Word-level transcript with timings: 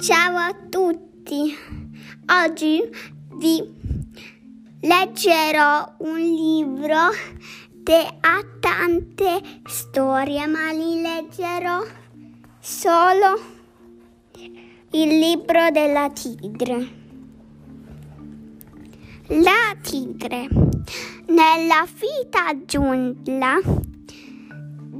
Ciao 0.00 0.36
a 0.36 0.54
tutti. 0.68 1.52
Oggi 2.44 2.88
vi 3.34 3.68
leggerò 4.82 5.94
un 5.98 6.18
libro 6.18 7.10
che 7.82 8.06
ha 8.20 8.40
tante 8.60 9.42
storie, 9.66 10.46
ma 10.46 10.70
li 10.70 11.02
leggerò 11.02 11.84
solo 12.60 13.40
il 14.92 15.18
libro 15.18 15.68
della 15.72 16.08
tigre. 16.10 16.88
La 19.26 19.74
tigre 19.82 20.46
nella 21.26 21.84
fita 21.86 22.56
giungla 22.64 23.58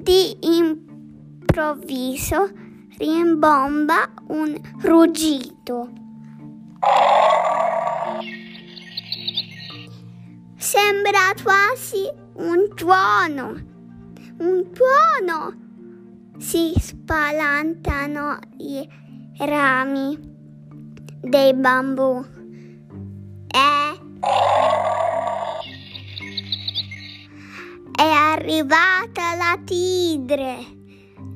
di 0.03 0.37
improvviso 0.41 2.67
rimbomba 2.99 4.11
un 4.29 4.61
ruggito. 4.83 5.89
Sembra 10.57 11.33
quasi 11.43 12.11
un 12.35 12.69
tuono, 12.75 13.55
un 14.39 14.71
tuono. 14.73 15.67
Si 16.39 16.73
spalantano 16.79 18.39
i 18.59 18.89
rami 19.39 20.19
dei 21.21 21.55
bambù. 21.55 22.25
Eh? 23.49 24.07
È 27.95 28.03
arrivata 28.03 29.35
la 29.37 29.59
tigre, 29.65 30.78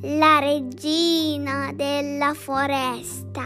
la 0.02 0.38
regina 0.38 1.73
della 1.74 2.34
foresta. 2.34 3.45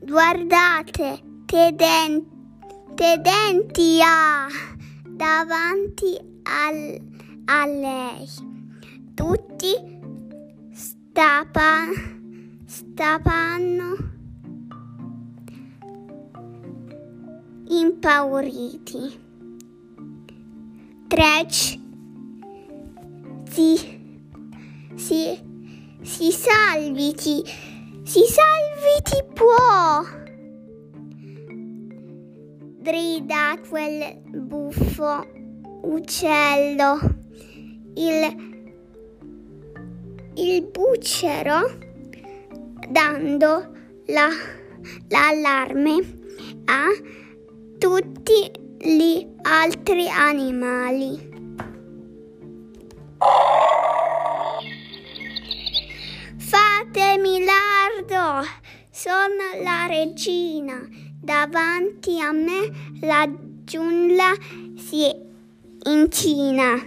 Guardate 0.00 1.22
che 1.46 1.72
denti, 1.74 2.26
che 2.94 3.20
denti 3.20 4.00
ha 4.02 4.46
davanti 5.06 6.18
al, 6.42 7.00
a 7.44 7.66
lei. 7.66 8.28
Tutti 9.14 9.74
stapa, 10.72 11.84
stapano 12.64 13.96
impauriti. 17.68 19.26
Trecce 21.06 21.80
si, 23.50 23.97
si, 25.08 25.40
si 26.02 26.30
salviti, 26.30 27.42
si 28.02 28.20
salviti 28.26 29.32
può. 29.32 30.04
Grida 32.76 33.58
quel 33.66 34.20
buffo 34.26 35.26
uccello. 35.80 36.98
Il, 37.94 38.66
il 40.34 40.62
bucero 40.66 41.78
dando 42.90 43.72
la, 44.08 44.28
l'allarme 45.08 46.20
a 46.66 46.84
tutti 47.78 48.50
gli 48.76 49.26
altri 49.40 50.06
animali. 50.10 51.28
Fatemi 56.90 57.44
lardo, 57.44 58.48
sono 58.90 59.62
la 59.62 59.84
regina, 59.86 60.88
davanti 61.20 62.18
a 62.18 62.32
me 62.32 62.96
la 63.02 63.30
giungla 63.64 64.32
si 64.74 65.14
incina. 65.84 66.82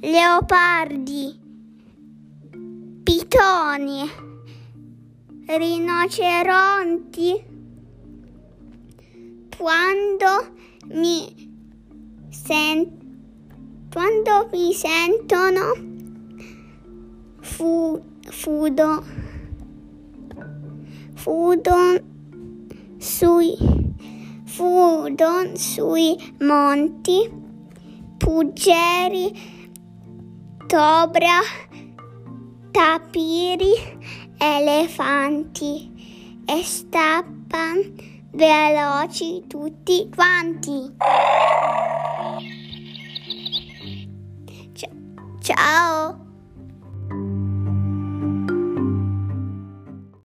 Leopardi, 0.00 1.38
pitoni, 3.02 4.10
rinoceronti, 5.46 7.44
quando 9.56 10.52
mi, 10.88 11.50
sen- 12.28 12.92
quando 13.90 14.48
mi 14.52 14.74
sentono 14.74 15.72
fu, 17.40 18.16
fudo, 18.48 19.04
fudon 21.22 22.00
sui, 22.98 23.52
fudon 24.46 25.54
sui 25.54 26.16
monti, 26.40 27.28
puggeri, 28.16 29.26
tobra, 30.66 31.42
tapiri, 32.72 33.74
elefanti 34.40 35.92
e 36.46 36.62
stappan 36.62 37.84
veloci 38.32 39.44
tutti 39.46 40.08
quanti. 40.08 40.96
Ciao. 45.42 46.27